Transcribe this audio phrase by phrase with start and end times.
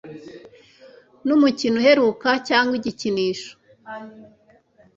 [1.27, 3.51] n'umukino uheruka cyangwa igikinisho